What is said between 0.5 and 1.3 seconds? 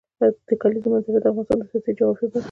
کلیزو منظره د